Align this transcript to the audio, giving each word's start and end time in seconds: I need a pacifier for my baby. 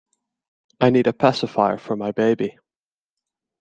I 0.79 0.89
need 0.89 1.05
a 1.05 1.13
pacifier 1.13 1.77
for 1.77 1.95
my 1.95 2.11
baby. 2.11 2.57